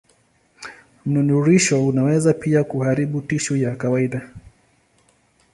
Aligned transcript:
Mnururisho 1.05 1.87
unaweza 1.87 2.33
pia 2.33 2.63
kuharibu 2.63 3.21
tishu 3.21 3.57
ya 3.57 3.75
kawaida. 3.75 4.29